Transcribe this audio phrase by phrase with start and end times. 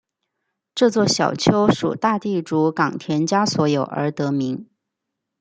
[0.73, 4.67] 这座小丘属大地主冈田家所有而得名。